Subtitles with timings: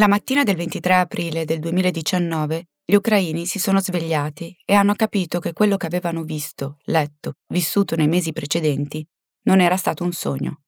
[0.00, 5.40] La mattina del 23 aprile del 2019 gli ucraini si sono svegliati e hanno capito
[5.40, 9.06] che quello che avevano visto, letto, vissuto nei mesi precedenti
[9.42, 10.60] non era stato un sogno.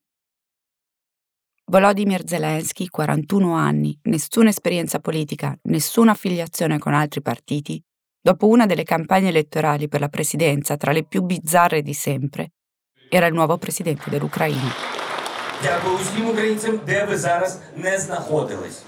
[1.67, 7.83] Volodymyr Zelensky, 41 anni, nessuna esperienza politica, nessuna affiliazione con altri partiti,
[8.21, 12.53] dopo una delle campagne elettorali per la presidenza tra le più bizzarre di sempre,
[13.11, 14.73] era il nuovo presidente dell'Ucraina.
[15.63, 18.83] Дякую усім українцям, де ви зараз не знаходились.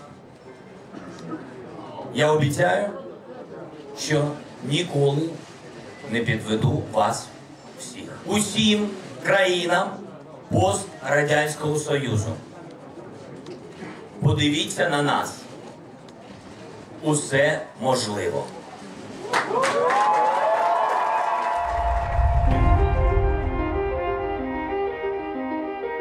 [2.16, 2.90] Я обіцяю,
[4.00, 4.28] що
[4.64, 5.30] ніколи
[6.12, 7.28] не підведу вас
[7.80, 8.18] всіх.
[8.26, 8.90] Усім
[9.24, 9.90] країнам
[10.52, 12.34] пострадянського Союзу.
[14.22, 15.36] Подивіться на нас.
[17.04, 18.44] Усе можливо.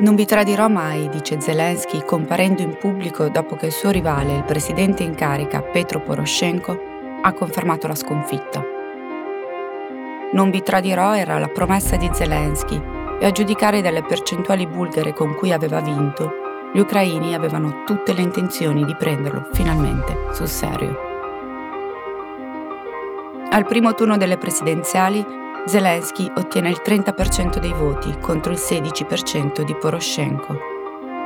[0.04, 4.44] Non vi tradirò mai, dice Zelensky, comparendo in pubblico dopo che il suo rivale, il
[4.44, 6.78] presidente in carica Petro Poroshenko,
[7.22, 8.62] ha confermato la sconfitta.
[10.32, 12.78] Non vi tradirò era la promessa di Zelensky
[13.18, 16.30] e a giudicare dalle percentuali bulgare con cui aveva vinto,
[16.74, 20.98] gli ucraini avevano tutte le intenzioni di prenderlo finalmente sul serio.
[23.48, 29.74] Al primo turno delle presidenziali Zelensky ottiene il 30% dei voti contro il 16% di
[29.74, 30.58] Poroshenko.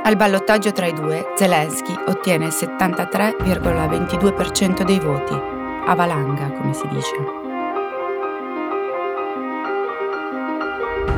[0.04, 6.86] Al ballottaggio tra i due, Zelensky ottiene il 73,22% dei voti, a valanga come si
[6.86, 7.16] dice.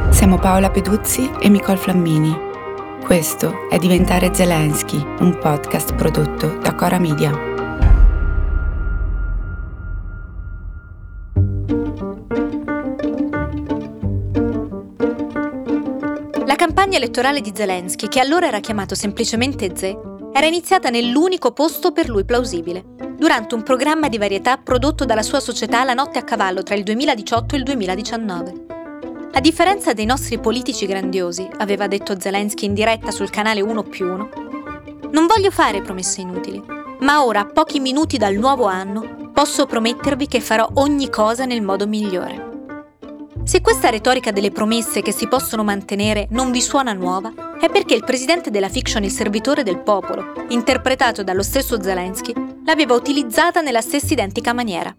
[0.08, 2.48] Siamo Paola Peduzzi e Nicole Flammini.
[3.04, 7.50] Questo è Diventare Zelensky, un podcast prodotto da Cora Media.
[16.91, 19.97] Campagna elettorale di Zelensky, che allora era chiamato semplicemente Ze,
[20.32, 22.84] era iniziata nell'unico posto per lui plausibile,
[23.16, 26.82] durante un programma di varietà prodotto dalla sua società La notte a cavallo tra il
[26.82, 28.66] 2018 e il 2019.
[29.32, 34.06] A differenza dei nostri politici grandiosi, aveva detto Zelensky in diretta sul canale 1 più
[34.06, 34.31] 1,
[35.12, 36.60] non voglio fare promesse inutili,
[37.00, 41.62] ma ora, a pochi minuti dal nuovo anno, posso promettervi che farò ogni cosa nel
[41.62, 42.50] modo migliore.
[43.45, 47.95] Se questa retorica delle promesse che si possono mantenere non vi suona nuova, è perché
[47.95, 52.33] il presidente della fiction Il servitore del popolo, interpretato dallo stesso Zelensky,
[52.65, 54.95] l'aveva utilizzata nella stessa identica maniera.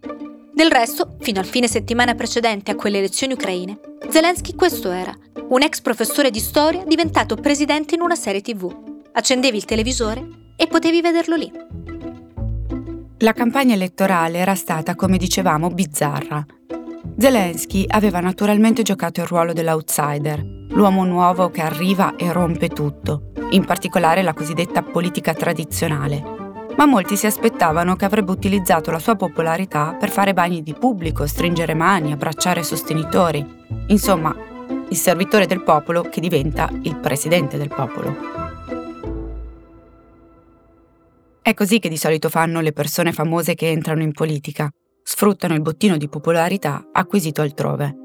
[0.54, 3.80] Del resto, fino al fine settimana precedente a quelle elezioni ucraine,
[4.10, 5.16] Zelensky questo era,
[5.50, 8.70] un ex professore di storia diventato presidente in una serie tv.
[9.14, 11.52] Accendevi il televisore e potevi vederlo lì.
[13.20, 16.46] La campagna elettorale era stata, come dicevamo, bizzarra.
[17.18, 23.66] Zelensky aveva naturalmente giocato il ruolo dell'outsider, l'uomo nuovo che arriva e rompe tutto, in
[23.66, 26.40] particolare la cosiddetta politica tradizionale.
[26.76, 31.28] Ma molti si aspettavano che avrebbe utilizzato la sua popolarità per fare bagni di pubblico,
[31.28, 33.46] stringere mani, abbracciare sostenitori.
[33.88, 34.36] Insomma,
[34.90, 38.16] il servitore del popolo che diventa il presidente del popolo.
[41.42, 44.72] È così che di solito fanno le persone famose che entrano in politica
[45.14, 47.96] sfruttano il bottino di popolarità acquisito altrove.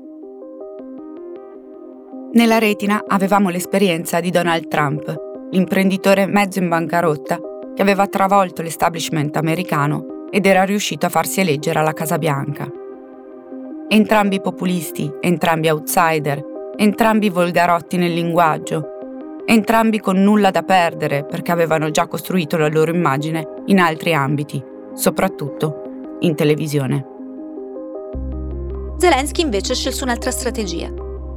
[2.32, 5.14] Nella retina avevamo l'esperienza di Donald Trump,
[5.52, 7.38] l'imprenditore mezzo in bancarotta
[7.76, 12.68] che aveva travolto l'establishment americano ed era riuscito a farsi eleggere alla Casa Bianca.
[13.86, 16.42] Entrambi populisti, entrambi outsider,
[16.74, 18.84] entrambi volgarotti nel linguaggio,
[19.46, 24.60] entrambi con nulla da perdere perché avevano già costruito la loro immagine in altri ambiti,
[24.92, 25.85] soprattutto
[26.20, 27.14] in televisione.
[28.98, 30.90] Zelensky invece scelse un'altra strategia.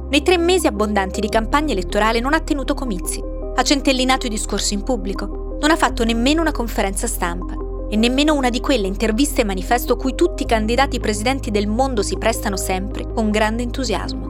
[0.08, 3.22] Nei tre mesi abbondanti di campagna elettorale non ha tenuto comizi,
[3.54, 7.54] ha centellinato i discorsi in pubblico, non ha fatto nemmeno una conferenza stampa
[7.90, 12.02] e nemmeno una di quelle interviste e manifesto cui tutti i candidati presidenti del mondo
[12.02, 14.28] si prestano sempre con grande entusiasmo.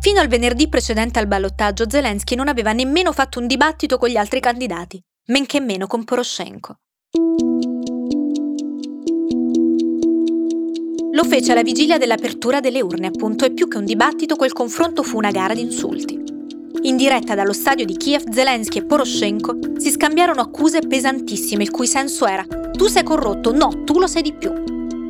[0.00, 4.16] Fino al venerdì precedente al ballottaggio Zelensky non aveva nemmeno fatto un dibattito con gli
[4.16, 6.74] altri candidati men che meno con Poroshenko.
[11.12, 15.02] Lo fece alla vigilia dell'apertura delle urne, appunto, e più che un dibattito, quel confronto
[15.02, 16.20] fu una gara di insulti.
[16.82, 21.86] In diretta dallo stadio di Kiev, Zelensky e Poroshenko si scambiarono accuse pesantissime, il cui
[21.86, 24.50] senso era: tu sei corrotto, no, tu lo sei di più.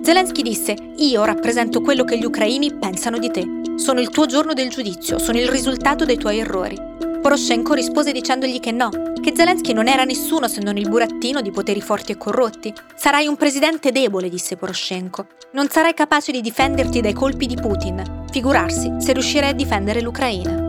[0.03, 3.47] Zelensky disse: Io rappresento quello che gli ucraini pensano di te.
[3.77, 6.77] Sono il tuo giorno del giudizio, sono il risultato dei tuoi errori.
[7.23, 8.89] Poroshenko rispose dicendogli che no,
[9.23, 12.75] che Zelensky non era nessuno se non il burattino di poteri forti e corrotti.
[12.97, 15.27] Sarai un presidente debole, disse Poroshenko.
[15.53, 18.25] Non sarai capace di difenderti dai colpi di Putin.
[18.29, 20.67] Figurarsi se riuscirai a difendere l'Ucraina.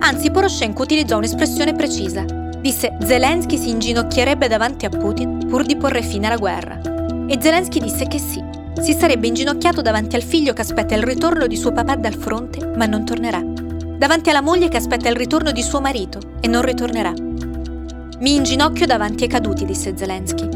[0.00, 2.24] Anzi, Poroshenko utilizzò un'espressione precisa.
[2.24, 6.80] Disse Zelensky si inginocchierebbe davanti a Putin pur di porre fine alla guerra.
[7.28, 8.42] E Zelensky disse che sì,
[8.82, 12.66] si sarebbe inginocchiato davanti al figlio che aspetta il ritorno di suo papà dal fronte,
[12.74, 13.53] ma non tornerà.
[13.96, 17.12] Davanti alla moglie che aspetta il ritorno di suo marito e non ritornerà.
[17.12, 20.48] Mi inginocchio davanti ai caduti, disse Zelensky.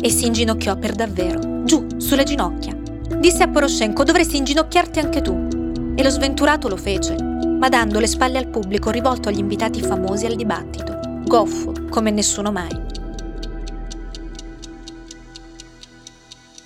[0.00, 2.76] E si inginocchiò per davvero, giù, sulle ginocchia.
[3.18, 5.48] Disse a Poroshenko, dovresti inginocchiarti anche tu.
[5.94, 10.26] E lo sventurato lo fece, ma dando le spalle al pubblico rivolto agli invitati famosi
[10.26, 12.90] al dibattito, goffo come nessuno mai.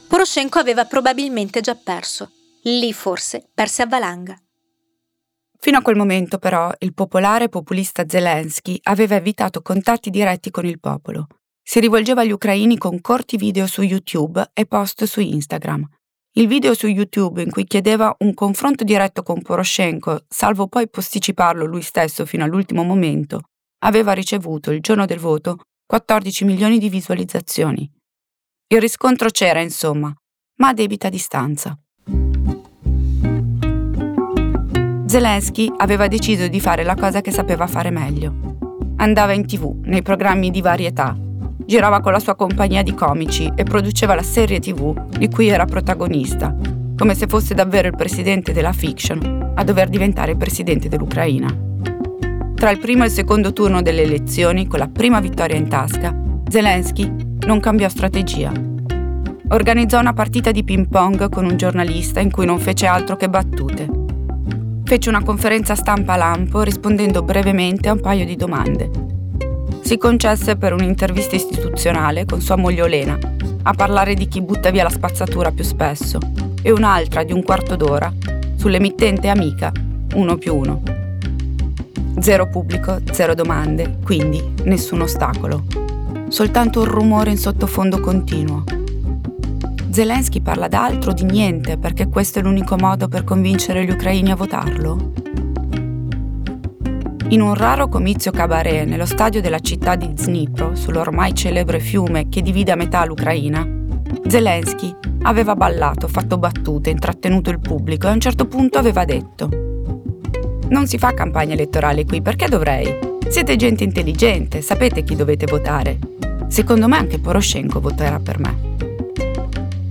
[0.09, 2.31] Poroshenko aveva probabilmente già perso.
[2.63, 4.41] Lì forse perse a valanga.
[5.59, 10.79] Fino a quel momento, però, il popolare populista Zelensky aveva evitato contatti diretti con il
[10.79, 11.27] popolo.
[11.63, 15.85] Si rivolgeva agli ucraini con corti video su YouTube e post su Instagram.
[16.35, 21.65] Il video su YouTube in cui chiedeva un confronto diretto con Poroshenko, salvo poi posticiparlo
[21.65, 23.41] lui stesso fino all'ultimo momento,
[23.85, 27.91] aveva ricevuto il giorno del voto 14 milioni di visualizzazioni.
[28.69, 30.15] Il riscontro c'era, insomma,
[30.59, 31.79] ma a debita distanza.
[35.17, 38.35] Zelensky aveva deciso di fare la cosa che sapeva fare meglio.
[38.97, 41.17] Andava in tv, nei programmi di varietà,
[41.65, 45.65] girava con la sua compagnia di comici e produceva la serie tv di cui era
[45.65, 46.55] protagonista,
[46.95, 51.49] come se fosse davvero il presidente della fiction a dover diventare presidente dell'Ucraina.
[52.55, 56.15] Tra il primo e il secondo turno delle elezioni, con la prima vittoria in tasca,
[56.47, 57.11] Zelensky
[57.47, 58.53] non cambiò strategia.
[59.49, 63.31] Organizzò una partita di ping pong con un giornalista in cui non fece altro che
[63.31, 64.05] battute.
[64.87, 68.89] Fece una conferenza stampa a lampo rispondendo brevemente a un paio di domande.
[69.81, 73.19] Si concesse per un'intervista istituzionale con sua moglie Olena
[73.65, 76.21] a parlare di chi butta via la spazzatura più spesso
[76.63, 78.13] e un'altra di un quarto d'ora
[78.55, 79.73] sull'emittente amica
[80.15, 80.83] 1 più 1.
[82.21, 85.65] Zero pubblico, zero domande, quindi nessun ostacolo
[86.29, 88.65] soltanto un rumore in sottofondo continuo.
[89.97, 94.37] Zelensky parla d'altro, di niente, perché questo è l'unico modo per convincere gli ucraini a
[94.37, 95.13] votarlo?
[97.29, 102.43] In un raro comizio cabaret nello stadio della città di Dnipro, sull'ormai celebre fiume che
[102.43, 103.67] divide a metà l'Ucraina,
[104.27, 109.49] Zelensky aveva ballato, fatto battute, intrattenuto il pubblico e a un certo punto aveva detto
[110.69, 112.99] Non si fa campagna elettorale qui, perché dovrei?
[113.29, 115.99] Siete gente intelligente, sapete chi dovete votare.
[116.49, 118.86] Secondo me anche Poroshenko voterà per me.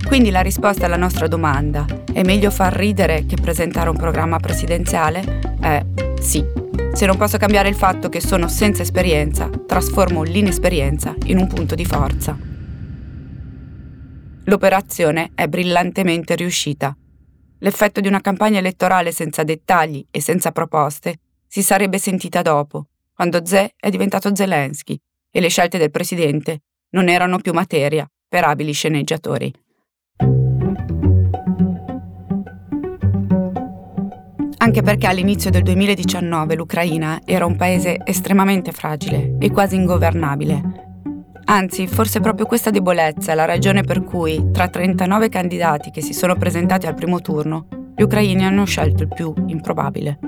[0.06, 5.40] Quindi la risposta alla nostra domanda, è meglio far ridere che presentare un programma presidenziale?
[5.60, 5.84] È
[6.20, 6.44] sì.
[6.94, 11.74] Se non posso cambiare il fatto che sono senza esperienza, trasformo l'inesperienza in un punto
[11.74, 12.38] di forza.
[14.44, 16.96] L'operazione è brillantemente riuscita.
[17.58, 23.44] L'effetto di una campagna elettorale senza dettagli e senza proposte si sarebbe sentita dopo, quando
[23.44, 24.98] Ze è diventato Zelensky
[25.30, 29.52] e le scelte del presidente non erano più materia per abili sceneggiatori.
[34.66, 40.60] Anche perché all'inizio del 2019 l'Ucraina era un paese estremamente fragile e quasi ingovernabile.
[41.44, 46.12] Anzi, forse proprio questa debolezza è la ragione per cui, tra 39 candidati che si
[46.12, 50.18] sono presentati al primo turno, gli ucraini hanno scelto il più improbabile.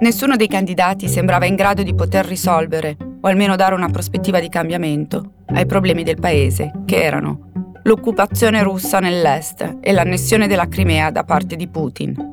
[0.00, 4.48] Nessuno dei candidati sembrava in grado di poter risolvere o almeno dare una prospettiva di
[4.48, 7.50] cambiamento ai problemi del paese, che erano
[7.82, 12.27] l'occupazione russa nell'est e l'annessione della Crimea da parte di Putin,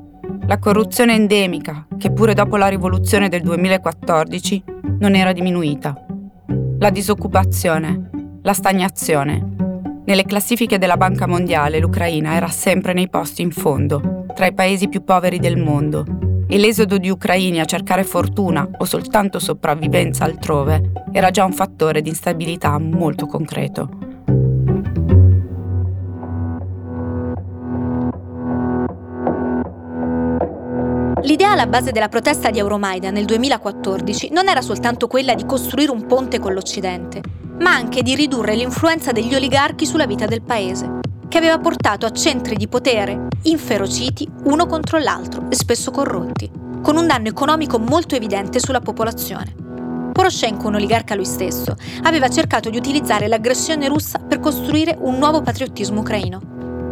[0.47, 4.63] la corruzione endemica, che pure dopo la rivoluzione del 2014
[4.99, 5.95] non era diminuita,
[6.77, 8.09] la disoccupazione,
[8.43, 9.53] la stagnazione.
[10.05, 14.87] Nelle classifiche della Banca Mondiale l'Ucraina era sempre nei posti in fondo, tra i paesi
[14.87, 16.05] più poveri del mondo
[16.47, 22.01] e l'esodo di ucraini a cercare fortuna o soltanto sopravvivenza altrove era già un fattore
[22.01, 24.14] di instabilità molto concreto.
[31.25, 35.89] L'idea alla base della protesta di Euromaidan nel 2014 non era soltanto quella di costruire
[35.89, 37.22] un ponte con l'Occidente,
[37.62, 42.12] ma anche di ridurre l'influenza degli oligarchi sulla vita del paese che aveva portato a
[42.12, 46.50] centri di potere inferociti uno contro l'altro e spesso corrotti,
[46.84, 49.55] con un danno economico molto evidente sulla popolazione.
[50.12, 55.41] Poroshenko, un oligarca lui stesso, aveva cercato di utilizzare l'aggressione russa per costruire un nuovo
[55.41, 56.39] patriottismo ucraino.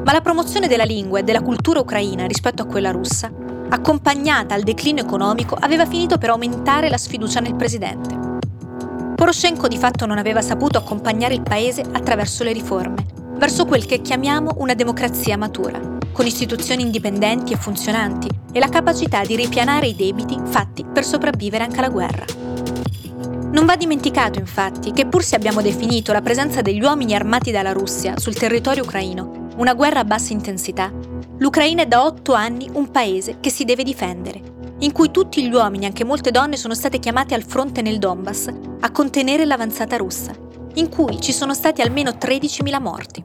[0.03, 3.31] Ma la promozione della lingua e della cultura ucraina rispetto a quella russa,
[3.69, 8.21] accompagnata al declino economico, aveva finito per aumentare la sfiducia nel presidente.
[9.15, 13.05] Poroshenko di fatto non aveva saputo accompagnare il paese attraverso le riforme
[13.35, 15.91] verso quel che chiamiamo una democrazia matura.
[16.13, 21.63] con istituzioni indipendenti e funzionanti e la capacità di ripianare i debiti fatti per sopravvivere
[21.63, 22.23] anche alla guerra.
[23.51, 27.71] Non va dimenticato infatti che pur se abbiamo definito la presenza degli uomini armati dalla
[27.71, 30.91] Russia sul territorio ucraino una guerra a bassa intensità,
[31.43, 34.41] l'Ucraina è da otto anni un paese che si deve difendere,
[34.79, 38.47] in cui tutti gli uomini, anche molte donne, sono state chiamate al fronte nel Donbass
[38.79, 40.31] a contenere l'avanzata russa,
[40.75, 43.21] in cui ci sono stati almeno 13.000 morti.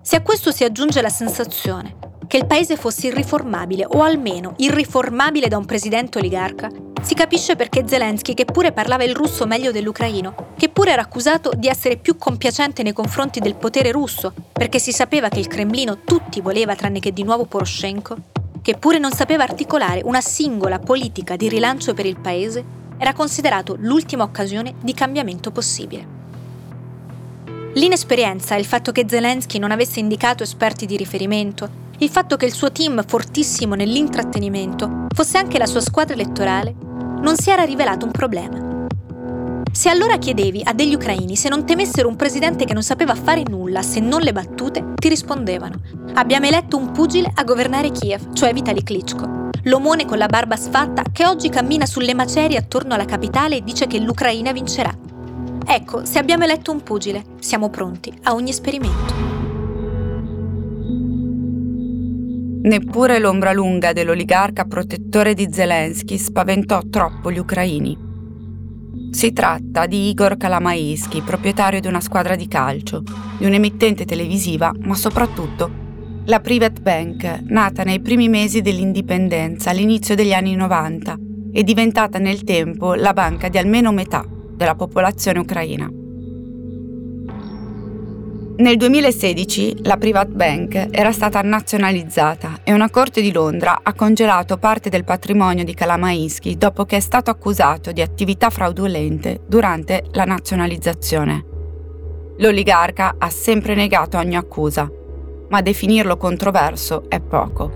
[0.00, 1.96] Se a questo si aggiunge la sensazione
[2.26, 6.70] che il paese fosse irriformabile o almeno irriformabile da un presidente oligarca,
[7.02, 11.50] si capisce perché Zelensky, che pure parlava il russo meglio dell'ucraino, che pure era accusato
[11.56, 15.98] di essere più compiacente nei confronti del potere russo, perché si sapeva che il Cremlino
[16.04, 18.16] tutti voleva tranne che di nuovo Poroshenko,
[18.62, 22.64] che pure non sapeva articolare una singola politica di rilancio per il paese,
[22.96, 26.22] era considerato l'ultima occasione di cambiamento possibile.
[27.74, 32.46] L'inesperienza e il fatto che Zelensky non avesse indicato esperti di riferimento, il fatto che
[32.46, 36.74] il suo team fortissimo nell'intrattenimento fosse anche la sua squadra elettorale,
[37.20, 38.72] non si era rivelato un problema.
[39.70, 43.42] Se allora chiedevi a degli ucraini se non temessero un presidente che non sapeva fare
[43.48, 45.80] nulla se non le battute, ti rispondevano:
[46.14, 49.50] Abbiamo eletto un pugile a governare Kiev, cioè Vitali Klitschko.
[49.64, 53.86] L'omone con la barba sfatta che oggi cammina sulle macerie attorno alla capitale e dice
[53.86, 54.96] che l'Ucraina vincerà.
[55.66, 59.33] Ecco, se abbiamo eletto un pugile, siamo pronti a ogni esperimento.
[62.64, 67.94] Neppure l'ombra lunga dell'oligarca protettore di Zelensky spaventò troppo gli ucraini.
[69.10, 73.02] Si tratta di Igor Kalamaisky, proprietario di una squadra di calcio,
[73.36, 75.70] di un'emittente televisiva, ma soprattutto
[76.24, 81.18] la Private Bank, nata nei primi mesi dell'indipendenza all'inizio degli anni 90
[81.52, 86.03] e diventata nel tempo la banca di almeno metà della popolazione ucraina.
[88.56, 94.58] Nel 2016 la Private Bank era stata nazionalizzata e una corte di Londra ha congelato
[94.58, 100.22] parte del patrimonio di Kalamaisky dopo che è stato accusato di attività fraudolente durante la
[100.22, 101.44] nazionalizzazione.
[102.38, 104.88] L'oligarca ha sempre negato ogni accusa,
[105.48, 107.72] ma definirlo controverso è poco.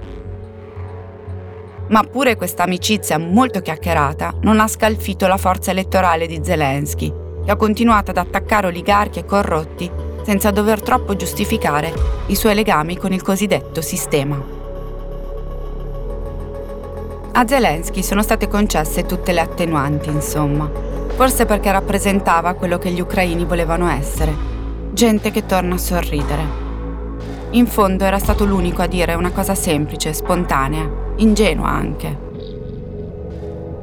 [1.88, 7.12] Ma pure questa amicizia molto chiacchierata non ha scalfito la forza elettorale di Zelensky,
[7.44, 11.90] che ha continuato ad attaccare oligarchi e corrotti senza dover troppo giustificare
[12.26, 14.38] i suoi legami con il cosiddetto sistema.
[17.32, 20.70] A Zelensky sono state concesse tutte le attenuanti, insomma,
[21.14, 24.34] forse perché rappresentava quello che gli ucraini volevano essere,
[24.92, 26.44] gente che torna a sorridere.
[27.52, 32.18] In fondo era stato l'unico a dire una cosa semplice, spontanea, ingenua anche.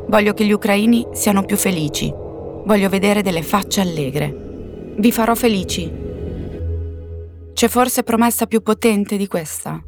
[0.05, 2.13] Voglio che gli ucraini siano più felici,
[2.65, 4.43] voglio vedere delle facce allegre.
[4.97, 6.03] Vi farò felici,
[7.55, 9.81] c'è forse promessa più potente di questa?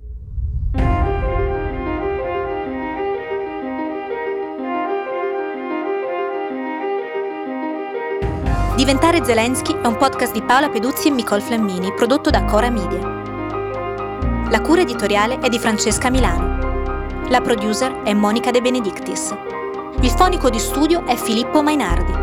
[8.77, 13.01] Diventare Zelensky è un podcast di Paola Peduzzi e Nicole Flammini, prodotto da Cora Media.
[14.49, 17.25] La cura editoriale è di Francesca Milano.
[17.27, 19.35] La producer è Monica De Benedictis.
[19.99, 22.13] Il fonico di studio è Filippo Mainardi.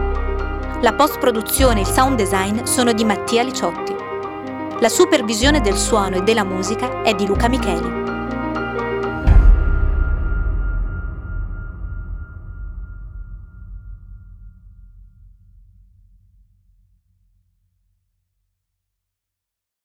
[0.80, 3.83] La post-produzione e il sound design sono di Mattia Liciotti.
[4.80, 8.03] La supervisione del suono e della musica è di Luca Micheli.